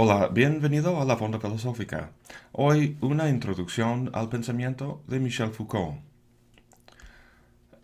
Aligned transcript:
Hola, 0.00 0.28
bienvenido 0.28 1.02
a 1.02 1.04
la 1.04 1.16
Fonda 1.16 1.40
Filosófica. 1.40 2.12
Hoy 2.52 2.96
una 3.00 3.28
introducción 3.28 4.12
al 4.14 4.28
pensamiento 4.28 5.02
de 5.08 5.18
Michel 5.18 5.50
Foucault. 5.50 5.96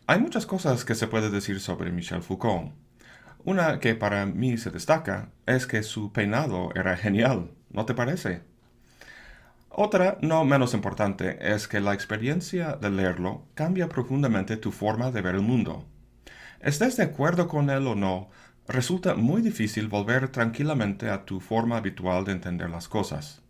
Hay 0.07 0.21
muchas 0.21 0.47
cosas 0.47 0.85
que 0.85 0.95
se 0.95 1.09
puede 1.09 1.29
decir 1.29 1.59
sobre 1.59 1.91
Michel 1.91 2.23
Foucault. 2.23 2.71
Una 3.45 3.81
que 3.81 3.97
para 3.97 4.27
mí 4.27 4.57
se 4.59 4.71
destaca 4.71 5.31
es 5.45 5.67
que 5.67 5.83
su 5.83 6.13
peinado 6.13 6.71
era 6.77 6.97
genial, 6.97 7.51
¿no 7.71 7.85
te 7.85 7.95
parece? 7.95 8.43
Otra, 9.69 10.17
no 10.21 10.45
menos 10.45 10.73
importante, 10.73 11.53
es 11.53 11.67
que 11.67 11.81
la 11.81 11.95
experiencia 11.95 12.79
de 12.81 12.91
leerlo 12.91 13.43
cambia 13.55 13.89
profundamente 13.89 14.57
tu 14.57 14.71
forma 14.71 15.11
de 15.11 15.21
ver 15.21 15.35
el 15.35 15.43
mundo. 15.43 15.85
Estés 16.61 16.97
de 16.97 17.03
acuerdo 17.03 17.49
con 17.49 17.71
él 17.71 17.89
o 17.89 17.97
no, 17.97 18.31
resulta 18.69 19.15
muy 19.15 19.43
difícil 19.43 19.89
volver 19.89 20.29
tranquilamente 20.29 21.11
a 21.11 21.25
tu 21.25 21.41
forma 21.41 21.77
habitual 21.77 22.25
de 22.25 22.33
entender 22.33 22.71
las 22.71 22.89
cosas. 22.89 23.43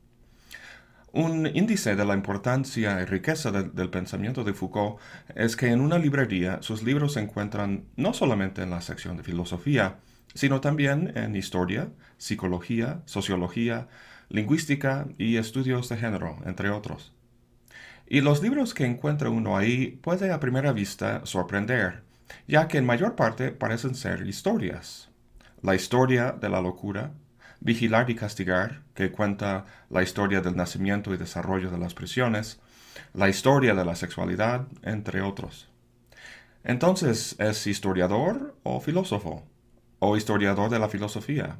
Un 1.12 1.46
índice 1.46 1.94
de 1.94 2.04
la 2.04 2.14
importancia 2.14 3.00
y 3.00 3.04
riqueza 3.04 3.52
del 3.52 3.88
pensamiento 3.88 4.42
de 4.42 4.52
Foucault 4.52 4.98
es 5.36 5.54
que 5.54 5.68
en 5.68 5.80
una 5.80 5.96
librería 5.96 6.58
sus 6.60 6.82
libros 6.82 7.12
se 7.12 7.20
encuentran 7.20 7.84
no 7.94 8.12
solamente 8.12 8.62
en 8.62 8.70
la 8.70 8.80
sección 8.80 9.16
de 9.16 9.22
filosofía, 9.22 9.98
sino 10.34 10.60
también 10.60 11.16
en 11.16 11.36
historia, 11.36 11.90
psicología, 12.18 13.02
sociología, 13.04 13.86
lingüística 14.28 15.06
y 15.16 15.36
estudios 15.36 15.88
de 15.88 15.98
género, 15.98 16.38
entre 16.46 16.70
otros. 16.70 17.14
Y 18.08 18.20
los 18.20 18.42
libros 18.42 18.74
que 18.74 18.84
encuentra 18.84 19.30
uno 19.30 19.56
ahí 19.56 19.98
puede 20.02 20.32
a 20.32 20.40
primera 20.40 20.72
vista 20.72 21.24
sorprender, 21.24 22.02
ya 22.48 22.66
que 22.66 22.78
en 22.78 22.86
mayor 22.86 23.14
parte 23.14 23.52
parecen 23.52 23.94
ser 23.94 24.26
historias. 24.26 25.13
La 25.64 25.74
historia 25.74 26.32
de 26.32 26.50
la 26.50 26.60
locura, 26.60 27.14
Vigilar 27.60 28.10
y 28.10 28.14
Castigar, 28.14 28.82
que 28.92 29.10
cuenta 29.10 29.64
la 29.88 30.02
historia 30.02 30.42
del 30.42 30.56
nacimiento 30.56 31.14
y 31.14 31.16
desarrollo 31.16 31.70
de 31.70 31.78
las 31.78 31.94
prisiones, 31.94 32.60
la 33.14 33.30
historia 33.30 33.74
de 33.74 33.82
la 33.82 33.96
sexualidad, 33.96 34.66
entre 34.82 35.22
otros. 35.22 35.70
Entonces, 36.64 37.34
¿es 37.38 37.66
historiador 37.66 38.58
o 38.62 38.78
filósofo? 38.78 39.42
¿O 40.00 40.18
historiador 40.18 40.68
de 40.68 40.78
la 40.78 40.90
filosofía? 40.90 41.56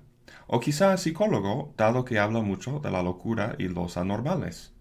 ¿O 0.48 0.60
quizá 0.60 0.94
psicólogo, 0.98 1.72
dado 1.78 2.04
que 2.04 2.18
habla 2.18 2.42
mucho 2.42 2.80
de 2.80 2.90
la 2.90 3.02
locura 3.02 3.56
y 3.58 3.68
los 3.68 3.96
anormales? 3.96 4.74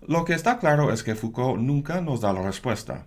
Lo 0.00 0.24
que 0.24 0.32
está 0.32 0.58
claro 0.58 0.94
es 0.94 1.02
que 1.02 1.14
Foucault 1.14 1.60
nunca 1.60 2.00
nos 2.00 2.22
da 2.22 2.32
la 2.32 2.40
respuesta. 2.40 3.06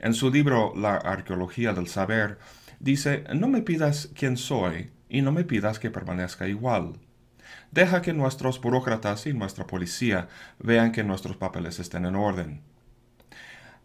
En 0.00 0.14
su 0.14 0.32
libro 0.32 0.72
La 0.74 0.96
arqueología 0.96 1.72
del 1.74 1.86
saber, 1.86 2.38
dice, 2.80 3.24
no 3.34 3.48
me 3.48 3.62
pidas 3.62 4.10
quién 4.14 4.36
soy 4.36 4.90
y 5.08 5.22
no 5.22 5.32
me 5.32 5.44
pidas 5.44 5.78
que 5.78 5.90
permanezca 5.90 6.48
igual. 6.48 6.94
Deja 7.70 8.02
que 8.02 8.12
nuestros 8.12 8.60
burócratas 8.60 9.26
y 9.26 9.32
nuestra 9.32 9.66
policía 9.66 10.28
vean 10.58 10.92
que 10.92 11.04
nuestros 11.04 11.36
papeles 11.36 11.78
estén 11.78 12.04
en 12.04 12.16
orden. 12.16 12.62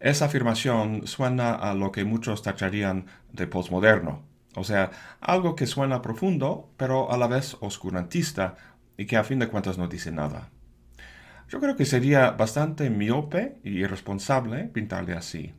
Esa 0.00 0.26
afirmación 0.26 1.06
suena 1.06 1.54
a 1.54 1.74
lo 1.74 1.92
que 1.92 2.04
muchos 2.04 2.42
tacharían 2.42 3.06
de 3.32 3.46
posmoderno, 3.46 4.22
o 4.54 4.64
sea, 4.64 4.90
algo 5.20 5.56
que 5.56 5.66
suena 5.66 6.02
profundo, 6.02 6.70
pero 6.76 7.10
a 7.10 7.16
la 7.16 7.26
vez 7.26 7.56
oscurantista 7.60 8.56
y 8.96 9.06
que 9.06 9.16
a 9.16 9.24
fin 9.24 9.38
de 9.38 9.48
cuentas 9.48 9.78
no 9.78 9.88
dice 9.88 10.12
nada. 10.12 10.50
Yo 11.48 11.60
creo 11.60 11.76
que 11.76 11.86
sería 11.86 12.32
bastante 12.32 12.90
miope 12.90 13.58
y 13.64 13.80
irresponsable 13.80 14.64
pintarle 14.64 15.14
así 15.14 15.54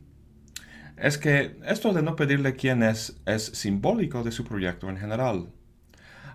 es 0.96 1.18
que 1.18 1.58
esto 1.66 1.92
de 1.92 2.02
no 2.02 2.16
pedirle 2.16 2.56
quién 2.56 2.82
es 2.82 3.18
es 3.26 3.44
simbólico 3.46 4.22
de 4.22 4.32
su 4.32 4.44
proyecto 4.44 4.88
en 4.88 4.96
general. 4.96 5.48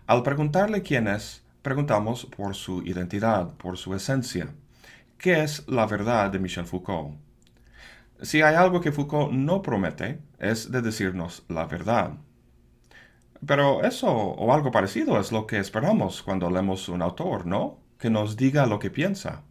Al 0.07 0.23
preguntarle 0.23 0.81
quién 0.81 1.07
es, 1.07 1.43
preguntamos 1.61 2.25
por 2.25 2.55
su 2.55 2.83
identidad, 2.83 3.53
por 3.55 3.77
su 3.77 3.95
esencia. 3.95 4.49
¿Qué 5.17 5.43
es 5.43 5.67
la 5.67 5.85
verdad 5.85 6.31
de 6.31 6.39
Michel 6.39 6.65
Foucault? 6.65 7.15
Si 8.21 8.41
hay 8.41 8.55
algo 8.55 8.81
que 8.81 8.91
Foucault 8.91 9.31
no 9.31 9.61
promete, 9.61 10.19
es 10.37 10.71
de 10.71 10.81
decirnos 10.81 11.43
la 11.47 11.65
verdad. 11.65 12.13
Pero 13.45 13.83
eso 13.83 14.11
o 14.11 14.53
algo 14.53 14.71
parecido 14.71 15.19
es 15.19 15.31
lo 15.31 15.47
que 15.47 15.57
esperamos 15.57 16.21
cuando 16.21 16.51
leemos 16.51 16.87
un 16.89 17.01
autor, 17.01 17.47
¿no? 17.47 17.79
Que 17.97 18.11
nos 18.11 18.37
diga 18.37 18.67
lo 18.67 18.77
que 18.77 18.91
piensa. 18.91 19.41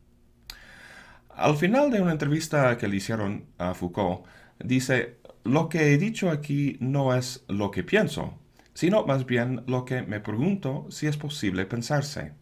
Al 1.30 1.56
final 1.56 1.90
de 1.90 2.00
una 2.00 2.12
entrevista 2.12 2.76
que 2.78 2.86
le 2.86 2.96
hicieron 2.96 3.46
a 3.58 3.74
Foucault, 3.74 4.24
dice, 4.64 5.18
lo 5.44 5.68
que 5.68 5.92
he 5.92 5.98
dicho 5.98 6.30
aquí 6.30 6.76
no 6.80 7.14
es 7.14 7.44
lo 7.48 7.70
que 7.70 7.82
pienso, 7.82 8.38
sino 8.74 9.04
más 9.06 9.26
bien 9.26 9.62
lo 9.66 9.84
que 9.84 10.02
me 10.02 10.20
pregunto 10.20 10.86
si 10.90 11.06
es 11.06 11.16
posible 11.16 11.66
pensarse. 11.66 12.32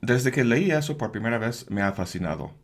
Desde 0.00 0.32
que 0.32 0.44
leí 0.44 0.70
eso 0.70 0.96
por 0.96 1.12
primera 1.12 1.38
vez 1.38 1.68
me 1.70 1.82
ha 1.82 1.92
fascinado. 1.92 2.54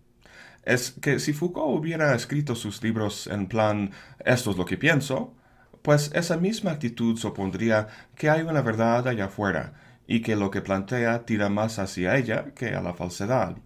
Es 0.64 0.92
que 0.92 1.18
si 1.18 1.32
Foucault 1.32 1.78
hubiera 1.78 2.14
escrito 2.14 2.54
sus 2.54 2.82
libros 2.82 3.26
en 3.26 3.48
plan 3.48 3.90
esto 4.24 4.52
es 4.52 4.56
lo 4.56 4.64
que 4.64 4.78
pienso, 4.78 5.34
pues 5.82 6.10
esa 6.14 6.38
misma 6.38 6.70
actitud 6.72 7.18
supondría 7.18 7.88
que 8.16 8.30
hay 8.30 8.42
una 8.42 8.62
verdad 8.62 9.06
allá 9.06 9.26
afuera 9.26 9.74
y 10.06 10.22
que 10.22 10.36
lo 10.36 10.50
que 10.50 10.62
plantea 10.62 11.24
tira 11.26 11.48
más 11.50 11.78
hacia 11.78 12.16
ella 12.16 12.54
que 12.54 12.74
a 12.74 12.80
la 12.82 12.94
falsedad. 12.94 13.56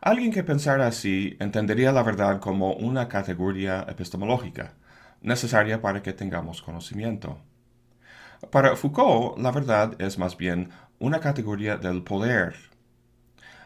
Alguien 0.00 0.30
que 0.30 0.44
pensara 0.44 0.86
así 0.86 1.36
entendería 1.40 1.90
la 1.90 2.04
verdad 2.04 2.38
como 2.38 2.72
una 2.74 3.08
categoría 3.08 3.84
epistemológica, 3.88 4.74
necesaria 5.22 5.82
para 5.82 6.02
que 6.02 6.12
tengamos 6.12 6.62
conocimiento. 6.62 7.38
Para 8.52 8.76
Foucault, 8.76 9.38
la 9.38 9.50
verdad 9.50 10.00
es 10.00 10.16
más 10.16 10.36
bien 10.36 10.70
una 11.00 11.18
categoría 11.18 11.76
del 11.78 12.04
poder. 12.04 12.54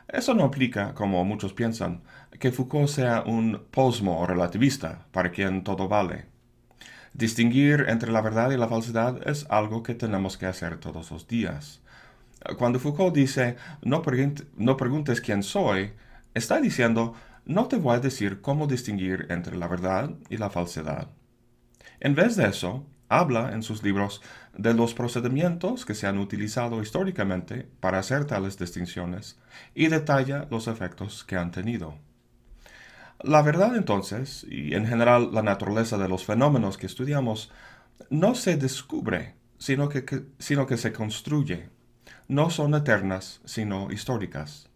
Eso 0.08 0.32
no 0.32 0.46
implica, 0.46 0.94
como 0.94 1.22
muchos 1.22 1.52
piensan, 1.52 2.02
que 2.40 2.50
Foucault 2.50 2.88
sea 2.88 3.24
un 3.26 3.66
posmo 3.70 4.26
relativista 4.26 5.06
para 5.12 5.30
quien 5.30 5.62
todo 5.62 5.86
vale. 5.86 6.24
Distinguir 7.12 7.84
entre 7.88 8.10
la 8.10 8.22
verdad 8.22 8.52
y 8.52 8.56
la 8.56 8.68
falsedad 8.68 9.20
es 9.28 9.44
algo 9.50 9.82
que 9.82 9.94
tenemos 9.94 10.38
que 10.38 10.46
hacer 10.46 10.78
todos 10.78 11.10
los 11.10 11.28
días. 11.28 11.82
Cuando 12.56 12.80
Foucault 12.80 13.14
dice 13.14 13.56
no, 13.82 14.02
no 14.56 14.76
preguntes 14.78 15.20
quién 15.20 15.42
soy, 15.42 15.92
está 16.34 16.60
diciendo, 16.60 17.14
no 17.44 17.66
te 17.68 17.76
voy 17.76 17.96
a 17.96 18.00
decir 18.00 18.40
cómo 18.40 18.66
distinguir 18.66 19.26
entre 19.30 19.56
la 19.56 19.68
verdad 19.68 20.10
y 20.28 20.36
la 20.36 20.50
falsedad. 20.50 21.08
En 22.00 22.14
vez 22.14 22.36
de 22.36 22.46
eso, 22.46 22.86
habla 23.08 23.52
en 23.52 23.62
sus 23.62 23.82
libros 23.82 24.22
de 24.56 24.74
los 24.74 24.94
procedimientos 24.94 25.84
que 25.84 25.94
se 25.94 26.06
han 26.06 26.18
utilizado 26.18 26.80
históricamente 26.80 27.68
para 27.80 27.98
hacer 27.98 28.24
tales 28.24 28.58
distinciones 28.58 29.38
y 29.74 29.88
detalla 29.88 30.46
los 30.50 30.66
efectos 30.66 31.24
que 31.24 31.36
han 31.36 31.50
tenido. 31.50 31.98
La 33.22 33.42
verdad 33.42 33.76
entonces, 33.76 34.44
y 34.48 34.74
en 34.74 34.86
general 34.86 35.30
la 35.32 35.42
naturaleza 35.42 35.96
de 35.96 36.08
los 36.08 36.24
fenómenos 36.24 36.76
que 36.76 36.86
estudiamos, 36.86 37.52
no 38.10 38.34
se 38.34 38.56
descubre, 38.56 39.36
sino 39.58 39.88
que, 39.88 40.04
sino 40.38 40.66
que 40.66 40.76
se 40.76 40.92
construye. 40.92 41.68
No 42.26 42.50
son 42.50 42.74
eternas, 42.74 43.40
sino 43.44 43.92
históricas. 43.92 44.71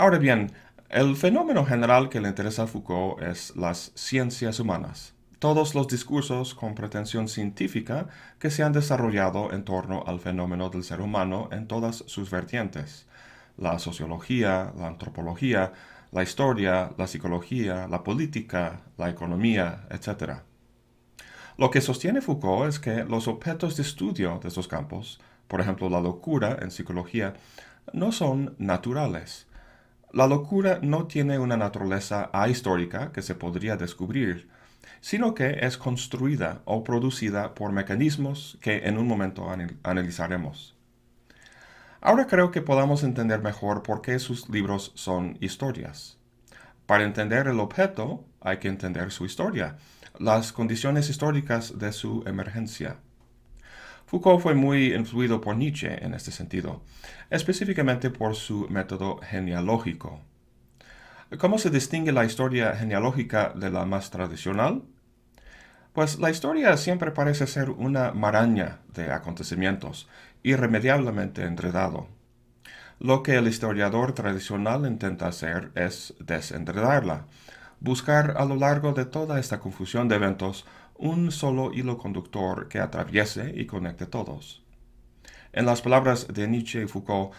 Ahora 0.00 0.16
bien, 0.16 0.50
el 0.88 1.14
fenómeno 1.14 1.66
general 1.66 2.08
que 2.08 2.22
le 2.22 2.28
interesa 2.28 2.62
a 2.62 2.66
Foucault 2.66 3.20
es 3.22 3.54
las 3.54 3.92
ciencias 3.94 4.58
humanas, 4.58 5.12
todos 5.38 5.74
los 5.74 5.88
discursos 5.88 6.54
con 6.54 6.74
pretensión 6.74 7.28
científica 7.28 8.08
que 8.38 8.50
se 8.50 8.62
han 8.62 8.72
desarrollado 8.72 9.52
en 9.52 9.62
torno 9.62 10.02
al 10.06 10.18
fenómeno 10.18 10.70
del 10.70 10.84
ser 10.84 11.02
humano 11.02 11.50
en 11.52 11.68
todas 11.68 11.96
sus 12.06 12.30
vertientes, 12.30 13.08
la 13.58 13.78
sociología, 13.78 14.72
la 14.74 14.86
antropología, 14.86 15.74
la 16.12 16.22
historia, 16.22 16.92
la 16.96 17.06
psicología, 17.06 17.86
la 17.86 18.02
política, 18.02 18.80
la 18.96 19.10
economía, 19.10 19.86
etc. 19.90 20.38
Lo 21.58 21.70
que 21.70 21.82
sostiene 21.82 22.22
Foucault 22.22 22.70
es 22.70 22.80
que 22.80 23.04
los 23.04 23.28
objetos 23.28 23.76
de 23.76 23.82
estudio 23.82 24.40
de 24.42 24.48
estos 24.48 24.66
campos, 24.66 25.20
por 25.46 25.60
ejemplo 25.60 25.90
la 25.90 26.00
locura 26.00 26.56
en 26.62 26.70
psicología, 26.70 27.34
no 27.92 28.12
son 28.12 28.54
naturales, 28.56 29.46
la 30.12 30.26
locura 30.26 30.80
no 30.82 31.06
tiene 31.06 31.38
una 31.38 31.56
naturaleza 31.56 32.30
ahistórica 32.32 33.12
que 33.12 33.22
se 33.22 33.34
podría 33.34 33.76
descubrir, 33.76 34.48
sino 35.00 35.34
que 35.34 35.58
es 35.62 35.78
construida 35.78 36.62
o 36.64 36.84
producida 36.84 37.54
por 37.54 37.72
mecanismos 37.72 38.58
que 38.60 38.88
en 38.88 38.98
un 38.98 39.06
momento 39.06 39.48
analizaremos. 39.82 40.76
Ahora 42.00 42.26
creo 42.26 42.50
que 42.50 42.62
podamos 42.62 43.02
entender 43.02 43.40
mejor 43.40 43.82
por 43.82 44.02
qué 44.02 44.18
sus 44.18 44.48
libros 44.48 44.92
son 44.94 45.36
historias. 45.40 46.18
Para 46.86 47.04
entender 47.04 47.46
el 47.46 47.60
objeto 47.60 48.24
hay 48.40 48.58
que 48.58 48.68
entender 48.68 49.12
su 49.12 49.26
historia, 49.26 49.76
las 50.18 50.52
condiciones 50.52 51.08
históricas 51.08 51.78
de 51.78 51.92
su 51.92 52.24
emergencia. 52.26 52.96
Foucault 54.10 54.42
fue 54.42 54.56
muy 54.56 54.92
influido 54.92 55.40
por 55.40 55.54
Nietzsche 55.54 56.04
en 56.04 56.14
este 56.14 56.32
sentido, 56.32 56.82
específicamente 57.30 58.10
por 58.10 58.34
su 58.34 58.66
método 58.68 59.18
genealógico. 59.18 60.20
¿Cómo 61.38 61.58
se 61.58 61.70
distingue 61.70 62.10
la 62.10 62.24
historia 62.24 62.74
genealógica 62.74 63.52
de 63.54 63.70
la 63.70 63.84
más 63.86 64.10
tradicional? 64.10 64.82
Pues 65.92 66.18
la 66.18 66.28
historia 66.28 66.76
siempre 66.76 67.12
parece 67.12 67.46
ser 67.46 67.70
una 67.70 68.10
maraña 68.10 68.80
de 68.92 69.12
acontecimientos 69.12 70.08
irremediablemente 70.42 71.44
enredado. 71.44 72.08
Lo 72.98 73.22
que 73.22 73.36
el 73.36 73.46
historiador 73.46 74.12
tradicional 74.12 74.86
intenta 74.86 75.28
hacer 75.28 75.70
es 75.76 76.14
desenredarla, 76.18 77.26
buscar 77.78 78.34
a 78.38 78.44
lo 78.44 78.56
largo 78.56 78.92
de 78.92 79.04
toda 79.04 79.38
esta 79.38 79.60
confusión 79.60 80.08
de 80.08 80.16
eventos 80.16 80.66
un 81.00 81.32
solo 81.32 81.72
hilo 81.72 81.96
conductor 81.96 82.68
que 82.68 82.78
atraviese 82.78 83.54
y 83.56 83.64
conecte 83.64 84.04
todos. 84.04 84.62
En 85.52 85.64
las 85.64 85.80
palabras 85.80 86.28
de 86.28 86.46
Nietzsche 86.46 86.82
y 86.82 86.86
Foucault, 86.86 87.32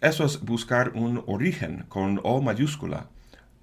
eso 0.00 0.24
es 0.24 0.40
buscar 0.40 0.92
un 0.94 1.24
origen 1.26 1.86
con 1.88 2.20
O 2.22 2.40
mayúscula, 2.40 3.08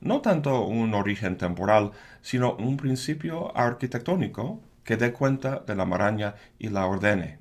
no 0.01 0.19
tanto 0.19 0.65
un 0.65 0.93
origen 0.93 1.37
temporal, 1.37 1.91
sino 2.21 2.55
un 2.55 2.75
principio 2.75 3.57
arquitectónico 3.57 4.61
que 4.83 4.97
dé 4.97 5.13
cuenta 5.13 5.63
de 5.65 5.75
la 5.75 5.85
maraña 5.85 6.35
y 6.59 6.67
la 6.67 6.85
ordene. 6.85 7.39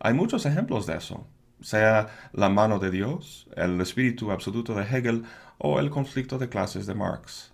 Hay 0.00 0.12
muchos 0.12 0.44
ejemplos 0.44 0.86
de 0.86 0.98
eso, 0.98 1.26
sea 1.62 2.08
la 2.32 2.50
mano 2.50 2.78
de 2.78 2.90
Dios, 2.90 3.48
el 3.56 3.80
espíritu 3.80 4.30
absoluto 4.30 4.74
de 4.74 4.84
Hegel 4.84 5.24
o 5.56 5.80
el 5.80 5.88
conflicto 5.88 6.38
de 6.38 6.50
clases 6.50 6.86
de 6.86 6.94
Marx. 6.94 7.49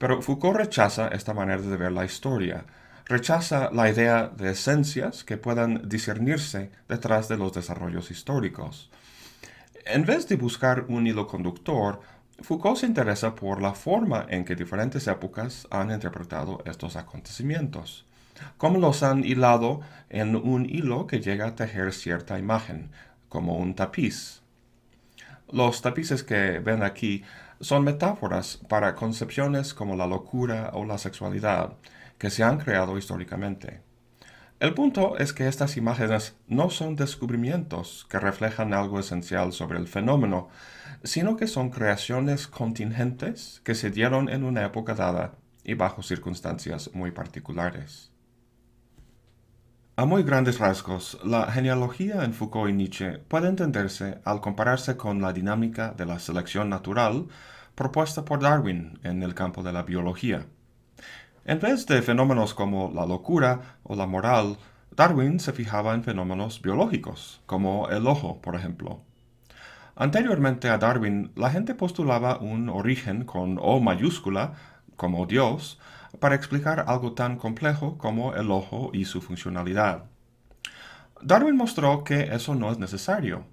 Pero 0.00 0.22
Foucault 0.22 0.56
rechaza 0.56 1.08
esta 1.08 1.34
manera 1.34 1.60
de 1.60 1.76
ver 1.76 1.92
la 1.92 2.06
historia, 2.06 2.64
rechaza 3.04 3.70
la 3.70 3.90
idea 3.90 4.28
de 4.34 4.52
esencias 4.52 5.24
que 5.24 5.36
puedan 5.36 5.90
discernirse 5.90 6.70
detrás 6.88 7.28
de 7.28 7.36
los 7.36 7.52
desarrollos 7.52 8.10
históricos. 8.10 8.90
En 9.84 10.06
vez 10.06 10.26
de 10.26 10.36
buscar 10.36 10.86
un 10.88 11.06
hilo 11.06 11.26
conductor, 11.26 12.00
Foucault 12.40 12.78
se 12.78 12.86
interesa 12.86 13.34
por 13.34 13.60
la 13.60 13.74
forma 13.74 14.24
en 14.30 14.46
que 14.46 14.56
diferentes 14.56 15.06
épocas 15.06 15.68
han 15.70 15.90
interpretado 15.90 16.62
estos 16.64 16.96
acontecimientos, 16.96 18.06
cómo 18.56 18.78
los 18.78 19.02
han 19.02 19.22
hilado 19.22 19.82
en 20.08 20.34
un 20.34 20.64
hilo 20.64 21.06
que 21.06 21.20
llega 21.20 21.48
a 21.48 21.56
tejer 21.56 21.92
cierta 21.92 22.38
imagen, 22.38 22.90
como 23.28 23.58
un 23.58 23.74
tapiz. 23.74 24.40
Los 25.52 25.82
tapices 25.82 26.22
que 26.22 26.58
ven 26.58 26.82
aquí 26.82 27.22
son 27.60 27.84
metáforas 27.84 28.58
para 28.68 28.94
concepciones 28.94 29.74
como 29.74 29.96
la 29.96 30.06
locura 30.06 30.70
o 30.72 30.84
la 30.84 30.98
sexualidad, 30.98 31.74
que 32.18 32.30
se 32.30 32.42
han 32.42 32.58
creado 32.58 32.96
históricamente. 32.96 33.82
El 34.60 34.74
punto 34.74 35.16
es 35.16 35.32
que 35.32 35.48
estas 35.48 35.76
imágenes 35.76 36.36
no 36.46 36.68
son 36.68 36.96
descubrimientos 36.96 38.06
que 38.10 38.18
reflejan 38.18 38.74
algo 38.74 39.00
esencial 39.00 39.52
sobre 39.52 39.78
el 39.78 39.88
fenómeno, 39.88 40.48
sino 41.02 41.36
que 41.36 41.46
son 41.46 41.70
creaciones 41.70 42.46
contingentes 42.46 43.62
que 43.64 43.74
se 43.74 43.90
dieron 43.90 44.28
en 44.28 44.44
una 44.44 44.64
época 44.64 44.94
dada 44.94 45.34
y 45.64 45.74
bajo 45.74 46.02
circunstancias 46.02 46.90
muy 46.92 47.10
particulares. 47.10 48.10
A 50.00 50.06
muy 50.06 50.22
grandes 50.22 50.58
rasgos, 50.58 51.18
la 51.24 51.52
genealogía 51.52 52.24
en 52.24 52.32
Foucault 52.32 52.70
y 52.70 52.72
Nietzsche 52.72 53.18
puede 53.18 53.48
entenderse 53.50 54.18
al 54.24 54.40
compararse 54.40 54.96
con 54.96 55.20
la 55.20 55.34
dinámica 55.34 55.92
de 55.94 56.06
la 56.06 56.18
selección 56.18 56.70
natural 56.70 57.26
propuesta 57.74 58.24
por 58.24 58.40
Darwin 58.40 58.98
en 59.02 59.22
el 59.22 59.34
campo 59.34 59.62
de 59.62 59.74
la 59.74 59.82
biología. 59.82 60.46
En 61.44 61.60
vez 61.60 61.84
de 61.84 62.00
fenómenos 62.00 62.54
como 62.54 62.90
la 62.94 63.04
locura 63.04 63.76
o 63.82 63.94
la 63.94 64.06
moral, 64.06 64.56
Darwin 64.96 65.38
se 65.38 65.52
fijaba 65.52 65.92
en 65.92 66.02
fenómenos 66.02 66.62
biológicos, 66.62 67.42
como 67.44 67.90
el 67.90 68.06
ojo, 68.06 68.40
por 68.40 68.54
ejemplo. 68.56 69.02
Anteriormente 69.96 70.70
a 70.70 70.78
Darwin, 70.78 71.30
la 71.36 71.50
gente 71.50 71.74
postulaba 71.74 72.38
un 72.38 72.70
origen 72.70 73.26
con 73.26 73.58
O 73.60 73.80
mayúscula, 73.80 74.54
como 74.96 75.26
Dios, 75.26 75.78
para 76.18 76.34
explicar 76.34 76.84
algo 76.86 77.12
tan 77.12 77.36
complejo 77.36 77.96
como 77.98 78.34
el 78.34 78.50
ojo 78.50 78.90
y 78.92 79.04
su 79.04 79.20
funcionalidad. 79.20 80.04
Darwin 81.22 81.56
mostró 81.56 82.02
que 82.02 82.34
eso 82.34 82.54
no 82.54 82.70
es 82.72 82.78
necesario. 82.78 83.44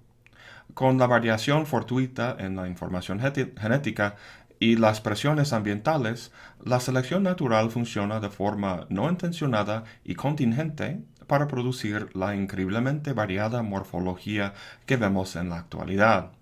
Con 0.74 0.98
la 0.98 1.06
variación 1.06 1.66
fortuita 1.66 2.36
en 2.38 2.56
la 2.56 2.68
información 2.68 3.20
genética, 3.20 4.16
y 4.60 4.76
las 4.76 5.00
presiones 5.00 5.52
ambientales, 5.52 6.32
la 6.64 6.80
selección 6.80 7.22
natural 7.22 7.70
funciona 7.70 8.20
de 8.20 8.28
forma 8.28 8.86
no 8.88 9.08
intencionada 9.08 9.84
y 10.04 10.14
contingente 10.14 11.00
para 11.26 11.46
producir 11.46 12.08
la 12.16 12.34
increíblemente 12.34 13.12
variada 13.12 13.62
morfología 13.62 14.54
que 14.86 14.96
vemos 14.96 15.36
en 15.36 15.50
la 15.50 15.58
actualidad. 15.58 16.32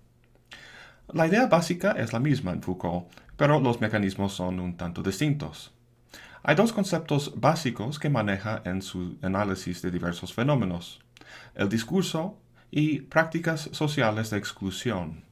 La 1.13 1.27
idea 1.27 1.47
básica 1.47 1.93
es 1.93 2.13
la 2.13 2.21
misma 2.21 2.53
en 2.53 2.63
Foucault, 2.63 3.07
pero 3.37 3.61
los 3.61 3.81
mecanismos 3.81 4.33
son 4.33 4.61
un 4.61 4.77
tanto 4.77 5.03
distintos. 5.03 5.76
Hay 6.49 6.55
dos 6.55 6.73
conceptos 6.73 7.33
básicos 7.35 7.99
que 7.99 8.09
maneja 8.09 8.63
en 8.65 8.81
su 8.81 9.19
análisis 9.21 9.83
de 9.83 9.91
diversos 9.91 10.33
fenómenos, 10.33 11.01
el 11.57 11.69
discurso 11.69 12.39
y 12.71 13.01
prácticas 13.01 13.69
sociales 13.73 14.31
de 14.31 14.39
exclusión. 14.39 15.25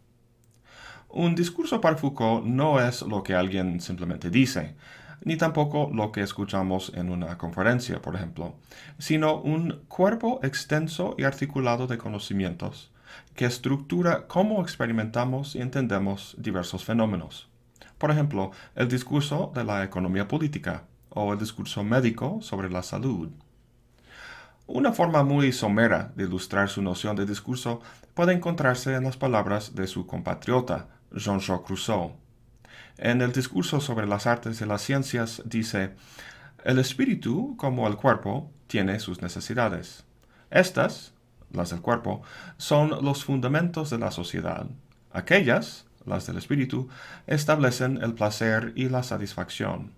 Un 1.08 1.36
discurso 1.36 1.80
para 1.80 1.96
Foucault 1.96 2.44
no 2.44 2.80
es 2.80 3.02
lo 3.02 3.22
que 3.22 3.36
alguien 3.36 3.80
simplemente 3.80 4.28
dice, 4.28 4.74
ni 5.22 5.36
tampoco 5.36 5.88
lo 5.94 6.10
que 6.10 6.20
escuchamos 6.20 6.90
en 6.96 7.10
una 7.10 7.38
conferencia, 7.38 8.02
por 8.02 8.16
ejemplo, 8.16 8.56
sino 8.98 9.40
un 9.40 9.84
cuerpo 9.86 10.40
extenso 10.42 11.14
y 11.16 11.22
articulado 11.22 11.86
de 11.86 11.96
conocimientos 11.96 12.90
que 13.36 13.44
estructura 13.44 14.26
cómo 14.26 14.62
experimentamos 14.62 15.54
y 15.54 15.60
entendemos 15.60 16.34
diversos 16.38 16.84
fenómenos. 16.84 17.48
Por 17.98 18.10
ejemplo, 18.10 18.50
el 18.74 18.88
discurso 18.88 19.52
de 19.54 19.62
la 19.62 19.84
economía 19.84 20.26
política 20.26 20.88
o 21.14 21.32
el 21.32 21.38
discurso 21.38 21.82
médico 21.82 22.38
sobre 22.42 22.68
la 22.70 22.82
salud. 22.82 23.30
Una 24.66 24.92
forma 24.92 25.22
muy 25.22 25.52
somera 25.52 26.12
de 26.16 26.24
ilustrar 26.24 26.68
su 26.68 26.82
noción 26.82 27.16
de 27.16 27.26
discurso 27.26 27.80
puede 28.14 28.32
encontrarse 28.32 28.94
en 28.94 29.04
las 29.04 29.16
palabras 29.16 29.74
de 29.74 29.86
su 29.86 30.06
compatriota, 30.06 30.88
Jean-Jacques 31.12 31.68
Rousseau. 31.68 32.16
En 32.96 33.20
el 33.20 33.32
discurso 33.32 33.80
sobre 33.80 34.06
las 34.06 34.26
artes 34.26 34.60
y 34.60 34.64
las 34.64 34.82
ciencias 34.82 35.42
dice, 35.44 35.94
el 36.64 36.78
espíritu, 36.78 37.56
como 37.58 37.86
el 37.88 37.96
cuerpo, 37.96 38.50
tiene 38.66 39.00
sus 39.00 39.20
necesidades. 39.20 40.04
Estas, 40.50 41.12
las 41.52 41.70
del 41.70 41.82
cuerpo, 41.82 42.22
son 42.56 43.04
los 43.04 43.24
fundamentos 43.24 43.90
de 43.90 43.98
la 43.98 44.10
sociedad. 44.10 44.66
Aquellas, 45.12 45.86
las 46.06 46.26
del 46.26 46.38
espíritu, 46.38 46.88
establecen 47.26 48.02
el 48.02 48.14
placer 48.14 48.72
y 48.76 48.88
la 48.88 49.02
satisfacción. 49.02 49.92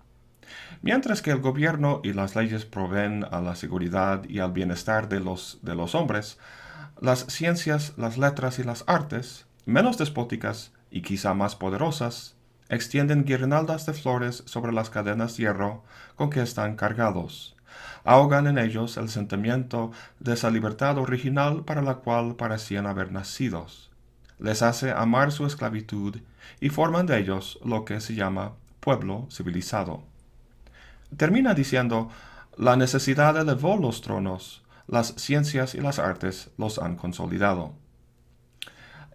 Mientras 0.83 1.23
que 1.23 1.31
el 1.31 1.41
gobierno 1.41 2.01
y 2.05 2.13
las 2.13 2.37
leyes 2.37 2.65
proveen 2.65 3.25
a 3.31 3.41
la 3.41 3.57
seguridad 3.57 4.25
y 4.29 4.41
al 4.41 4.53
bienestar 4.53 5.09
de 5.09 5.21
los, 5.21 5.59
de 5.63 5.75
los 5.75 5.95
hombres, 5.95 6.39
las 7.01 7.27
ciencias, 7.27 7.95
las 7.97 8.19
letras 8.19 8.59
y 8.59 8.63
las 8.63 8.85
artes, 8.87 9.47
menos 9.65 9.99
despóticas, 9.99 10.73
y 10.91 11.03
quizá 11.03 11.35
más 11.35 11.57
poderosas, 11.57 12.37
extienden 12.69 13.25
guirnaldas 13.25 13.87
de 13.87 13.93
flores 13.93 14.43
sobre 14.47 14.73
las 14.73 14.91
cadenas 14.91 15.37
de 15.37 15.45
hierro 15.45 15.85
con 16.15 16.31
que 16.31 16.41
están 16.41 16.77
cargados. 16.77 17.57
Ahogan 18.05 18.47
en 18.47 18.59
ellos 18.59 18.97
el 18.97 19.09
sentimiento 19.09 19.91
de 20.21 20.35
esa 20.35 20.51
libertad 20.51 20.99
original 20.99 21.65
para 21.65 21.83
la 21.83 21.97
cual 21.97 22.37
parecían 22.37 22.87
haber 22.87 23.13
nacidos. 23.13 23.91
Les 24.39 24.63
hace 24.63 24.91
amar 24.91 25.33
su 25.33 25.47
esclavitud 25.47 26.19
y 26.61 26.69
forman 26.69 27.07
de 27.07 27.19
ellos 27.19 27.59
lo 27.65 27.85
que 27.85 28.01
se 28.01 28.15
llama 28.15 28.53
pueblo 28.81 29.27
civilizado. 29.31 30.05
Termina 31.15 31.55
diciendo, 31.55 32.09
la 32.57 32.77
necesidad 32.77 33.37
elevó 33.37 33.77
los 33.77 34.01
tronos, 34.01 34.65
las 34.87 35.15
ciencias 35.17 35.75
y 35.75 35.81
las 35.81 35.99
artes 35.99 36.51
los 36.57 36.79
han 36.79 36.97
consolidado. 36.97 37.75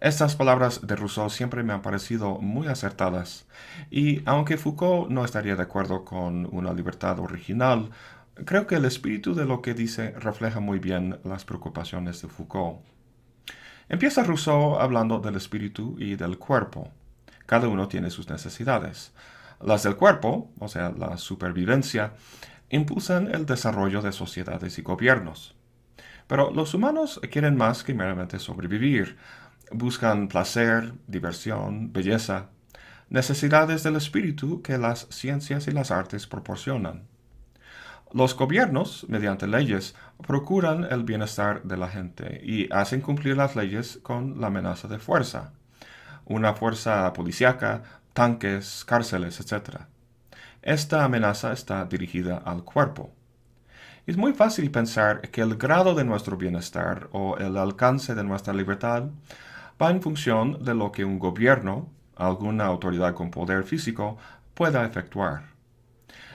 Estas 0.00 0.34
palabras 0.34 0.86
de 0.86 0.96
Rousseau 0.96 1.30
siempre 1.30 1.62
me 1.62 1.72
han 1.72 1.82
parecido 1.82 2.38
muy 2.38 2.66
acertadas, 2.66 3.46
y 3.90 4.22
aunque 4.26 4.56
Foucault 4.56 5.10
no 5.10 5.24
estaría 5.24 5.54
de 5.54 5.62
acuerdo 5.62 6.04
con 6.04 6.48
una 6.50 6.72
libertad 6.72 7.20
original, 7.20 7.90
creo 8.44 8.66
que 8.66 8.74
el 8.74 8.84
espíritu 8.84 9.34
de 9.34 9.44
lo 9.44 9.62
que 9.62 9.74
dice 9.74 10.10
refleja 10.18 10.58
muy 10.58 10.80
bien 10.80 11.20
las 11.24 11.44
preocupaciones 11.44 12.20
de 12.20 12.28
Foucault. 12.28 12.80
Empieza 13.88 14.24
Rousseau 14.24 14.80
hablando 14.80 15.20
del 15.20 15.36
espíritu 15.36 15.96
y 15.98 16.16
del 16.16 16.38
cuerpo. 16.38 16.90
Cada 17.46 17.68
uno 17.68 17.88
tiene 17.88 18.10
sus 18.10 18.28
necesidades. 18.28 19.12
Las 19.64 19.82
del 19.84 19.96
cuerpo, 19.96 20.50
o 20.58 20.68
sea, 20.68 20.90
la 20.90 21.16
supervivencia, 21.16 22.14
impulsan 22.70 23.32
el 23.34 23.46
desarrollo 23.46 24.02
de 24.02 24.12
sociedades 24.12 24.78
y 24.78 24.82
gobiernos. 24.82 25.54
Pero 26.26 26.50
los 26.50 26.74
humanos 26.74 27.20
quieren 27.30 27.56
más 27.56 27.84
que 27.84 27.94
meramente 27.94 28.38
sobrevivir, 28.38 29.16
buscan 29.70 30.28
placer, 30.28 30.94
diversión, 31.06 31.92
belleza, 31.92 32.48
necesidades 33.08 33.82
del 33.82 33.96
espíritu 33.96 34.62
que 34.62 34.78
las 34.78 35.06
ciencias 35.10 35.68
y 35.68 35.72
las 35.72 35.90
artes 35.90 36.26
proporcionan. 36.26 37.04
Los 38.12 38.36
gobiernos, 38.36 39.06
mediante 39.08 39.46
leyes, 39.46 39.94
procuran 40.26 40.84
el 40.84 41.04
bienestar 41.04 41.62
de 41.62 41.76
la 41.76 41.88
gente 41.88 42.40
y 42.42 42.70
hacen 42.72 43.00
cumplir 43.00 43.36
las 43.36 43.56
leyes 43.56 44.00
con 44.02 44.40
la 44.40 44.48
amenaza 44.48 44.88
de 44.88 44.98
fuerza, 44.98 45.52
una 46.24 46.54
fuerza 46.54 47.12
policíaca, 47.12 47.82
tanques, 48.12 48.84
cárceles, 48.84 49.40
etc. 49.40 49.82
Esta 50.62 51.04
amenaza 51.04 51.52
está 51.52 51.84
dirigida 51.84 52.38
al 52.38 52.64
cuerpo. 52.64 53.12
Es 54.06 54.16
muy 54.16 54.32
fácil 54.32 54.70
pensar 54.70 55.20
que 55.30 55.42
el 55.42 55.56
grado 55.56 55.94
de 55.94 56.04
nuestro 56.04 56.36
bienestar 56.36 57.08
o 57.12 57.36
el 57.38 57.56
alcance 57.56 58.14
de 58.14 58.24
nuestra 58.24 58.52
libertad 58.52 59.04
va 59.80 59.90
en 59.90 60.02
función 60.02 60.64
de 60.64 60.74
lo 60.74 60.90
que 60.90 61.04
un 61.04 61.18
gobierno, 61.18 61.88
alguna 62.16 62.66
autoridad 62.66 63.14
con 63.14 63.30
poder 63.30 63.64
físico, 63.64 64.18
pueda 64.54 64.84
efectuar. 64.84 65.52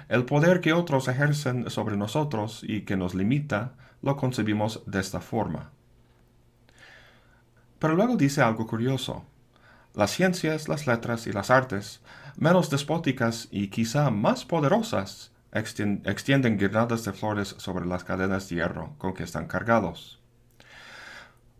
El 0.07 0.23
poder 0.23 0.61
que 0.61 0.71
otros 0.71 1.09
ejercen 1.09 1.69
sobre 1.69 1.97
nosotros 1.97 2.63
y 2.63 2.81
que 2.81 2.95
nos 2.95 3.13
limita, 3.13 3.73
lo 4.01 4.15
concebimos 4.15 4.81
de 4.85 5.01
esta 5.01 5.19
forma. 5.19 5.71
Pero 7.79 7.95
luego 7.95 8.15
dice 8.15 8.41
algo 8.41 8.65
curioso. 8.65 9.25
Las 9.97 10.11
ciencias, 10.11 10.67
las 10.67 10.85
letras 10.85 11.25
y 11.25 11.31
las 11.31 11.49
artes, 11.49 12.01
menos 12.35 12.69
despóticas 12.69 13.47
y 13.49 13.69
quizá 13.69 14.11
más 14.11 14.45
poderosas, 14.45 15.31
extienden 15.51 16.59
guirnaldas 16.59 17.03
de 17.03 17.13
flores 17.13 17.55
sobre 17.57 17.87
las 17.87 18.03
cadenas 18.03 18.47
de 18.47 18.57
hierro 18.57 18.93
con 18.99 19.15
que 19.15 19.23
están 19.23 19.47
cargados. 19.47 20.19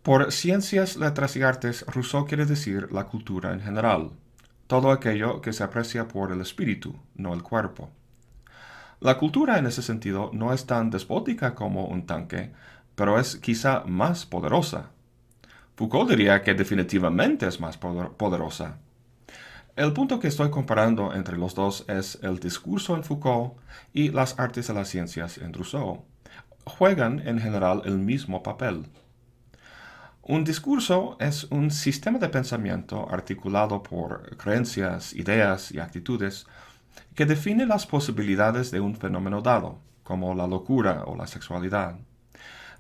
Por 0.04 0.32
ciencias, 0.32 0.98
letras 0.98 1.36
y 1.36 1.42
artes, 1.42 1.84
Rousseau 1.88 2.28
quiere 2.28 2.46
decir 2.46 2.92
la 2.92 3.06
cultura 3.06 3.54
en 3.54 3.62
general, 3.62 4.12
todo 4.68 4.92
aquello 4.92 5.42
que 5.42 5.52
se 5.52 5.64
aprecia 5.64 6.08
por 6.08 6.32
el 6.32 6.40
espíritu, 6.40 6.96
no 7.16 7.34
el 7.34 7.42
cuerpo. 7.42 7.90
La 9.00 9.18
cultura 9.18 9.58
en 9.58 9.66
ese 9.66 9.82
sentido 9.82 10.30
no 10.32 10.54
es 10.54 10.68
tan 10.68 10.92
despótica 10.92 11.56
como 11.56 11.88
un 11.88 12.06
tanque, 12.06 12.52
pero 12.94 13.20
es 13.20 13.38
quizá 13.38 13.82
más 13.88 14.28
poderosa. 14.28 14.92
Foucault 15.78 16.10
diría 16.10 16.42
que 16.42 16.56
definitivamente 16.56 17.48
es 17.48 17.60
más 17.60 17.78
poderosa. 17.78 18.80
El 19.76 19.94
punto 19.94 20.20
que 20.20 20.28
estoy 20.28 20.50
comparando 20.50 21.14
entre 21.14 21.38
los 21.38 21.54
dos 21.54 21.86
es 21.88 22.18
el 22.24 22.40
discurso 22.40 22.96
en 22.96 23.04
Foucault 23.04 23.54
y 23.94 24.10
las 24.10 24.40
artes 24.40 24.68
de 24.68 24.74
las 24.74 24.90
ciencias 24.90 25.38
en 25.38 25.54
Rousseau. 25.54 26.04
Juegan 26.66 27.20
en 27.28 27.40
general 27.40 27.84
el 27.86 28.00
mismo 28.00 28.42
papel. 28.42 28.88
Un 30.24 30.44
discurso 30.44 31.16
es 31.20 31.44
un 31.52 31.70
sistema 31.70 32.18
de 32.18 32.30
pensamiento 32.30 33.08
articulado 33.12 33.84
por 33.84 34.36
creencias, 34.36 35.14
ideas 35.14 35.72
y 35.72 35.80
actitudes 35.80 36.48
que 37.14 37.28
define 37.28 37.68
las 37.68 37.86
posibilidades 37.86 38.72
de 38.72 38.80
un 38.80 38.96
fenómeno 38.96 39.44
dado, 39.44 39.78
como 40.02 40.34
la 40.34 40.48
locura 40.48 41.04
o 41.06 41.16
la 41.16 41.28
sexualidad. 41.28 41.98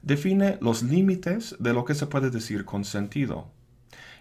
Define 0.08 0.58
los 0.62 0.84
límites 0.84 1.58
de 1.60 1.74
lo 1.74 1.84
que 1.84 1.94
se 1.94 2.08
puede 2.08 2.30
decir 2.30 2.64
con 2.64 2.86
sentido. 2.86 3.50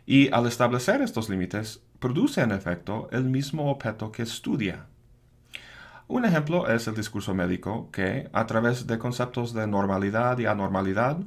Y 0.04 0.32
al 0.32 0.48
establecer 0.48 1.00
estos 1.00 1.28
límites, 1.28 1.80
produce 2.00 2.40
en 2.40 2.50
efecto 2.50 3.08
el 3.12 3.22
mismo 3.22 3.70
objeto 3.70 4.10
que 4.10 4.24
estudia. 4.24 4.86
Un 6.08 6.24
ejemplo 6.24 6.66
es 6.66 6.88
el 6.88 6.96
discurso 6.96 7.34
médico 7.34 7.88
que, 7.92 8.28
a 8.32 8.46
través 8.46 8.88
de 8.88 8.98
conceptos 8.98 9.54
de 9.54 9.68
normalidad 9.68 10.36
y 10.40 10.46
anormalidad, 10.46 11.18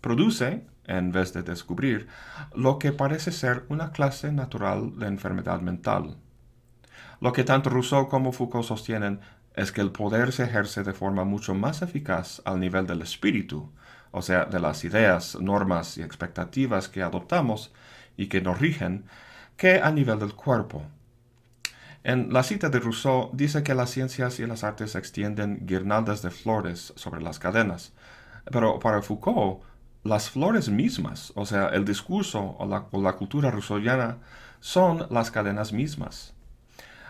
produce, 0.00 0.64
en 0.86 1.12
vez 1.12 1.34
de 1.34 1.42
descubrir, 1.42 2.08
lo 2.54 2.78
que 2.78 2.92
parece 2.92 3.32
ser 3.32 3.66
una 3.68 3.92
clase 3.92 4.32
natural 4.32 4.98
de 4.98 5.08
enfermedad 5.08 5.60
mental. 5.60 6.16
Lo 7.20 7.34
que 7.34 7.44
tanto 7.44 7.68
Rousseau 7.68 8.08
como 8.08 8.32
Foucault 8.32 8.66
sostienen 8.66 9.20
es 9.54 9.72
que 9.72 9.82
el 9.82 9.90
poder 9.90 10.32
se 10.32 10.44
ejerce 10.44 10.84
de 10.84 10.94
forma 10.94 11.24
mucho 11.24 11.54
más 11.54 11.82
eficaz 11.82 12.40
al 12.46 12.60
nivel 12.60 12.86
del 12.86 13.02
espíritu, 13.02 13.72
o 14.12 14.22
sea, 14.22 14.44
de 14.44 14.60
las 14.60 14.84
ideas, 14.84 15.36
normas 15.40 15.98
y 15.98 16.02
expectativas 16.02 16.88
que 16.88 17.02
adoptamos 17.02 17.72
y 18.16 18.28
que 18.28 18.40
nos 18.40 18.58
rigen, 18.58 19.04
que 19.56 19.80
a 19.80 19.90
nivel 19.90 20.18
del 20.18 20.34
cuerpo. 20.34 20.82
En 22.04 22.32
la 22.32 22.42
cita 22.42 22.68
de 22.68 22.78
Rousseau 22.78 23.30
dice 23.32 23.62
que 23.62 23.74
las 23.74 23.90
ciencias 23.90 24.38
y 24.38 24.46
las 24.46 24.62
artes 24.62 24.94
extienden 24.94 25.66
guirnaldas 25.66 26.22
de 26.22 26.30
flores 26.30 26.92
sobre 26.94 27.20
las 27.20 27.38
cadenas, 27.38 27.92
pero 28.50 28.78
para 28.78 29.02
Foucault, 29.02 29.62
las 30.04 30.30
flores 30.30 30.68
mismas, 30.68 31.32
o 31.34 31.44
sea, 31.44 31.66
el 31.68 31.84
discurso 31.84 32.56
o 32.58 32.66
la, 32.66 33.12
cultura 33.12 33.50
rousseauiana, 33.50 34.18
son 34.60 35.06
las 35.10 35.32
cadenas 35.32 35.72
mismas. 35.72 36.32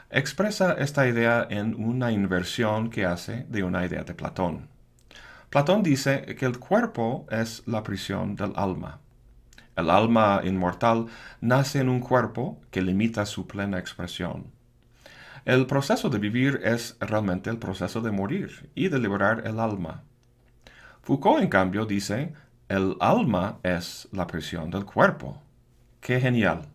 Expresa 0.08 0.72
esta 0.72 1.06
idea 1.06 1.46
en 1.50 1.74
una 1.74 2.10
inversión 2.10 2.88
que 2.88 3.04
hace 3.04 3.44
de 3.50 3.64
una 3.64 3.84
idea 3.84 4.04
de 4.04 4.14
Platón. 4.14 4.68
Platón 5.56 5.82
dice 5.82 6.36
que 6.38 6.44
el 6.44 6.58
cuerpo 6.58 7.26
es 7.30 7.62
la 7.64 7.82
prisión 7.82 8.36
del 8.36 8.52
alma. 8.56 9.00
El 9.74 9.88
alma 9.88 10.42
inmortal 10.44 11.06
nace 11.40 11.80
en 11.80 11.88
un 11.88 12.00
cuerpo 12.00 12.60
que 12.70 12.82
limita 12.82 13.24
su 13.24 13.46
plena 13.46 13.78
expresión. 13.78 14.52
El 15.46 15.64
proceso 15.64 16.10
de 16.10 16.18
vivir 16.18 16.60
es 16.62 16.98
realmente 17.00 17.48
el 17.48 17.56
proceso 17.56 18.02
de 18.02 18.10
morir 18.10 18.68
y 18.74 18.88
de 18.88 18.98
liberar 18.98 19.44
el 19.46 19.58
alma. 19.58 20.02
Foucault, 21.00 21.42
en 21.42 21.48
cambio, 21.48 21.86
dice, 21.86 22.34
el 22.68 22.94
alma 23.00 23.58
es 23.62 24.10
la 24.12 24.26
prisión 24.26 24.70
del 24.70 24.84
cuerpo. 24.84 25.40
¡Qué 26.02 26.20
genial! 26.20 26.68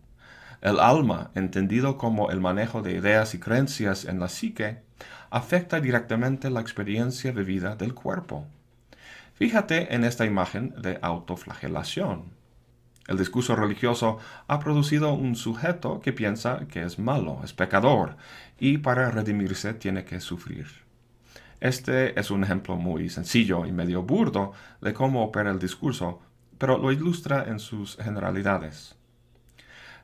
El 0.60 0.80
alma, 0.80 1.30
entendido 1.36 2.00
como 2.00 2.32
el 2.32 2.42
manejo 2.42 2.82
de 2.82 2.94
ideas 2.94 3.36
y 3.36 3.40
creencias 3.40 4.06
en 4.06 4.20
la 4.20 4.28
psique, 4.28 4.82
afecta 5.30 5.80
directamente 5.80 6.50
la 6.50 6.62
experiencia 6.62 7.32
de 7.32 7.44
vida 7.44 7.76
del 7.76 7.94
cuerpo. 7.94 8.48
Fíjate 9.34 9.96
en 9.96 10.04
esta 10.04 10.26
imagen 10.26 10.74
de 10.82 11.00
autoflagelación. 11.02 12.34
El 13.08 13.18
discurso 13.18 13.56
religioso 13.56 14.20
ha 14.48 14.60
producido 14.60 15.14
un 15.14 15.36
sujeto 15.36 16.00
que 16.00 16.14
piensa 16.14 16.68
que 16.68 16.84
es 16.84 17.00
malo, 17.00 17.42
es 17.44 17.52
pecador, 17.52 18.16
y 18.60 18.78
para 18.78 19.10
redimirse 19.10 19.74
tiene 19.74 20.06
que 20.06 20.20
sufrir. 20.20 20.68
Este 21.60 22.20
es 22.20 22.32
un 22.32 22.44
ejemplo 22.44 22.76
muy 22.76 23.10
sencillo 23.10 23.66
y 23.66 23.72
medio 23.72 24.04
burdo 24.04 24.54
de 24.82 24.94
cómo 24.94 25.24
opera 25.24 25.52
el 25.52 25.60
discurso, 25.60 26.22
pero 26.58 26.78
lo 26.78 26.92
ilustra 26.92 27.46
en 27.48 27.60
sus 27.60 27.98
generalidades. 27.98 28.96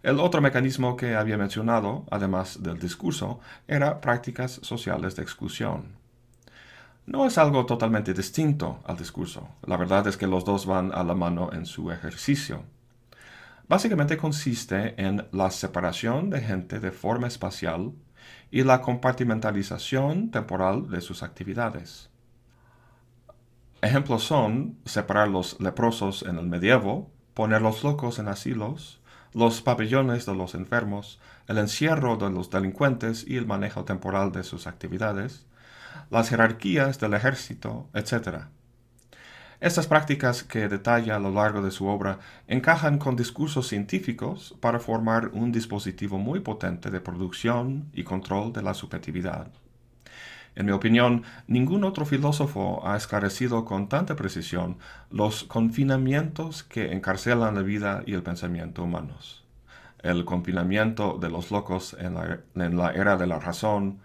El 0.04 0.20
otro 0.20 0.42
mecanismo 0.42 0.96
que 0.96 1.16
había 1.16 1.38
mencionado, 1.38 2.06
además 2.12 2.62
del 2.62 2.80
discurso, 2.80 3.40
era 3.68 4.02
prácticas 4.02 4.60
sociales 4.64 5.16
de 5.16 5.24
exclusión. 5.24 5.98
No 7.08 7.26
es 7.26 7.38
algo 7.38 7.66
totalmente 7.66 8.14
distinto 8.14 8.82
al 8.86 8.98
discurso. 8.98 9.48
La 9.66 9.78
verdad 9.78 10.06
es 10.08 10.18
que 10.18 10.28
los 10.28 10.44
dos 10.44 10.66
van 10.66 10.92
a 10.92 11.06
la 11.06 11.16
mano 11.16 11.54
en 11.54 11.66
su 11.66 11.90
ejercicio. 11.90 12.66
Básicamente 13.70 14.18
consiste 14.18 14.94
en 15.02 15.26
la 15.32 15.50
separación 15.50 16.30
de 16.30 16.42
gente 16.42 16.82
de 16.82 16.92
forma 16.92 17.28
espacial 17.28 17.94
y 18.52 18.64
la 18.64 18.82
compartimentalización 18.82 20.32
temporal 20.32 20.90
de 20.90 21.00
sus 21.00 21.24
actividades. 21.24 22.10
Ejemplos 23.82 24.24
son 24.24 24.78
separar 24.84 25.30
los 25.30 25.62
leprosos 25.62 26.24
en 26.24 26.38
el 26.38 26.48
medievo, 26.48 27.10
poner 27.34 27.62
los 27.62 27.86
locos 27.86 28.20
en 28.20 28.28
asilos, 28.28 29.00
los 29.34 29.62
pabellones 29.62 30.26
de 30.26 30.36
los 30.36 30.56
enfermos, 30.56 31.22
el 31.48 31.58
encierro 31.58 32.18
de 32.18 32.30
los 32.30 32.50
delincuentes 32.50 33.26
y 33.26 33.38
el 33.38 33.46
manejo 33.46 33.86
temporal 33.86 34.34
de 34.34 34.44
sus 34.44 34.68
actividades, 34.68 35.48
las 36.10 36.30
jerarquías 36.30 37.00
del 37.00 37.14
ejército, 37.14 37.88
etc. 37.94 38.46
Estas 39.60 39.88
prácticas 39.88 40.44
que 40.44 40.68
detalla 40.68 41.16
a 41.16 41.20
lo 41.20 41.32
largo 41.32 41.64
de 41.64 41.72
su 41.72 41.88
obra 41.88 42.20
encajan 42.48 43.00
con 43.00 43.16
discursos 43.16 43.68
científicos 43.68 44.56
para 44.60 44.80
formar 44.80 45.30
un 45.34 45.52
dispositivo 45.52 46.20
muy 46.20 46.42
potente 46.42 46.92
de 46.92 47.02
producción 47.02 47.90
y 47.92 48.04
control 48.04 48.54
de 48.54 48.62
la 48.62 48.76
subjetividad. 48.76 49.48
En 50.58 50.68
mi 50.68 50.72
opinión, 50.72 51.24
ningún 51.48 51.84
otro 51.84 52.06
filósofo 52.06 52.82
ha 52.88 52.98
esclarecido 52.98 53.66
con 53.66 53.90
tanta 53.90 54.16
precisión 54.16 54.78
los 55.10 55.44
confinamientos 55.44 56.64
que 56.64 56.94
encarcelan 56.94 57.56
la 57.56 57.62
vida 57.62 58.04
y 58.06 58.14
el 58.14 58.24
pensamiento 58.24 58.84
humanos. 58.84 59.44
El 60.04 60.26
confinamiento 60.26 61.18
de 61.20 61.30
los 61.30 61.50
locos 61.50 61.96
en 62.00 62.14
la, 62.14 62.40
en 62.56 62.78
la 62.78 62.92
era 62.92 63.18
de 63.18 63.28
la 63.28 63.40
razón, 63.40 64.00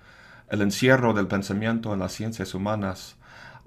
el 0.52 0.60
encierro 0.60 1.14
del 1.14 1.28
pensamiento 1.28 1.94
en 1.94 2.00
las 2.00 2.12
ciencias 2.12 2.54
humanas, 2.54 3.16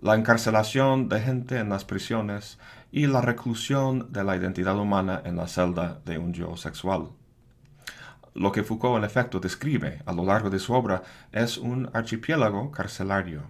la 0.01 0.13
encarcelación 0.13 1.09
de 1.09 1.19
gente 1.19 1.57
en 1.57 1.67
las 1.67 1.83
prisiones 1.83 2.59
y 2.91 3.07
la 3.07 3.21
reclusión 3.21 4.13
de 4.13 4.23
la 4.23 4.35
identidad 4.35 4.77
humana 4.77 5.19
en 5.25 5.35
la 5.35 5.47
celda 5.47 5.99
de 6.05 6.19
un 6.19 6.31
yo 6.31 6.55
sexual. 6.57 7.09
Lo 8.35 8.51
que 8.51 8.63
Foucault 8.63 8.99
en 8.99 9.03
efecto 9.03 9.39
describe 9.39 10.03
a 10.05 10.13
lo 10.13 10.25
largo 10.25 10.51
de 10.51 10.59
su 10.59 10.73
obra 10.73 11.01
es 11.31 11.57
un 11.57 11.89
archipiélago 11.91 12.69
carcelario. 12.69 13.41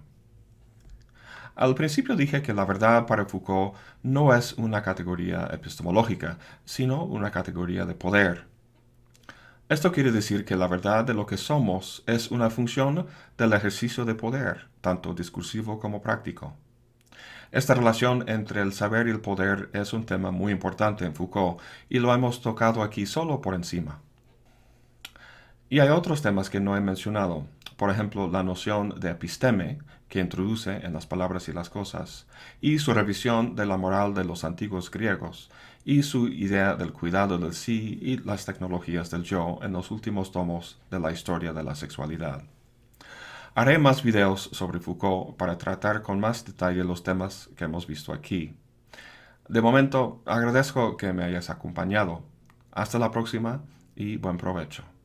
Al 1.56 1.74
principio 1.74 2.16
dije 2.16 2.40
que 2.40 2.54
la 2.54 2.64
verdad 2.64 3.04
para 3.04 3.26
Foucault 3.26 3.74
no 4.02 4.34
es 4.34 4.54
una 4.54 4.82
categoría 4.82 5.50
epistemológica, 5.52 6.38
sino 6.64 7.04
una 7.04 7.30
categoría 7.30 7.84
de 7.84 7.94
poder. 7.94 8.55
Esto 9.68 9.90
quiere 9.90 10.12
decir 10.12 10.44
que 10.44 10.54
la 10.54 10.68
verdad 10.68 11.04
de 11.04 11.12
lo 11.12 11.26
que 11.26 11.36
somos 11.36 12.04
es 12.06 12.30
una 12.30 12.50
función 12.50 13.08
del 13.36 13.52
ejercicio 13.52 14.04
de 14.04 14.14
poder, 14.14 14.68
tanto 14.80 15.12
discursivo 15.12 15.80
como 15.80 16.02
práctico. 16.02 16.54
Esta 17.50 17.74
relación 17.74 18.28
entre 18.28 18.60
el 18.62 18.72
saber 18.72 19.08
y 19.08 19.10
el 19.10 19.20
poder 19.20 19.68
es 19.72 19.92
un 19.92 20.06
tema 20.06 20.30
muy 20.30 20.52
importante 20.52 21.04
en 21.04 21.16
Foucault 21.16 21.60
y 21.88 21.98
lo 21.98 22.14
hemos 22.14 22.42
tocado 22.42 22.80
aquí 22.80 23.06
solo 23.06 23.40
por 23.40 23.54
encima. 23.54 23.98
Y 25.68 25.80
hay 25.80 25.88
otros 25.88 26.22
temas 26.22 26.48
que 26.48 26.60
no 26.60 26.76
he 26.76 26.80
mencionado. 26.80 27.46
por 27.76 27.90
ejemplo, 27.90 28.26
la 28.28 28.42
noción 28.42 28.98
de 29.00 29.10
episteme, 29.10 29.78
que 30.08 30.20
introduce 30.20 30.76
en 30.76 30.94
las 30.94 31.06
palabras 31.06 31.48
y 31.48 31.52
las 31.52 31.68
cosas, 31.68 32.26
y 32.60 32.78
su 32.78 32.94
revisión 32.94 33.54
de 33.54 33.66
la 33.66 33.76
moral 33.76 34.14
de 34.14 34.24
los 34.24 34.44
antiguos 34.44 34.90
griegos, 34.90 35.50
y 35.86 36.02
su 36.02 36.26
idea 36.26 36.74
del 36.74 36.92
cuidado 36.92 37.38
del 37.38 37.54
sí 37.54 38.00
y 38.02 38.16
las 38.18 38.44
tecnologías 38.44 39.08
del 39.08 39.22
yo 39.22 39.60
en 39.62 39.72
los 39.72 39.92
últimos 39.92 40.32
tomos 40.32 40.80
de 40.90 40.98
la 40.98 41.12
historia 41.12 41.52
de 41.52 41.62
la 41.62 41.76
sexualidad. 41.76 42.42
Haré 43.54 43.78
más 43.78 44.02
videos 44.02 44.50
sobre 44.52 44.80
Foucault 44.80 45.36
para 45.36 45.56
tratar 45.56 46.02
con 46.02 46.18
más 46.18 46.44
detalle 46.44 46.82
los 46.82 47.04
temas 47.04 47.48
que 47.56 47.64
hemos 47.64 47.86
visto 47.86 48.12
aquí. 48.12 48.56
De 49.48 49.62
momento, 49.62 50.22
agradezco 50.26 50.96
que 50.96 51.12
me 51.12 51.22
hayas 51.22 51.50
acompañado. 51.50 52.24
Hasta 52.72 52.98
la 52.98 53.12
próxima 53.12 53.62
y 53.94 54.16
buen 54.16 54.38
provecho. 54.38 54.95